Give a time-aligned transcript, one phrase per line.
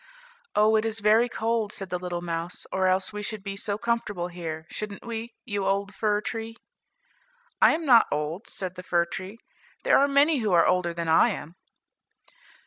[0.55, 3.77] "Oh, it is very cold," said the little mouse, "or else we should be so
[3.77, 6.57] comfortable here, shouldn't we, you old fir tree?"
[7.61, 9.37] "I am not old," said the fir tree,
[9.83, 11.55] "there are many who are older than I am."